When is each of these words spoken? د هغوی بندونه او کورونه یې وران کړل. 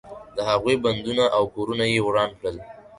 د 0.35 0.37
هغوی 0.49 0.75
بندونه 0.83 1.23
او 1.35 1.43
کورونه 1.55 1.85
یې 1.93 1.99
وران 2.07 2.29
کړل. 2.39 2.55